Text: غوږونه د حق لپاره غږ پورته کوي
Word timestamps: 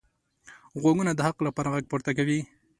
غوږونه 0.81 1.11
د 1.15 1.19
حق 1.27 1.37
لپاره 1.47 1.71
غږ 1.73 1.85
پورته 1.91 2.11
کوي 2.17 2.39